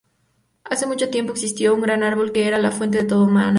Hace 0.63 0.87
mucho 0.87 1.11
tiempo 1.11 1.31
existió 1.31 1.75
un 1.75 1.81
gran 1.81 2.01
árbol 2.01 2.31
que 2.31 2.47
era 2.47 2.57
la 2.57 2.71
fuente 2.71 2.97
de 3.03 3.03
todo 3.03 3.27
maná. 3.27 3.49